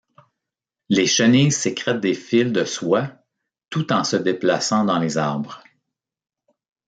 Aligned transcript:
Les 0.89 1.05
chenilles 1.05 1.51
sécrètent 1.51 1.99
des 1.99 2.15
fils 2.15 2.51
de 2.51 2.65
soie 2.65 3.11
tout 3.69 3.93
en 3.93 4.03
se 4.03 4.15
déplaçant 4.15 4.83
dans 4.83 4.97
les 4.97 5.19
arbres. 5.19 5.61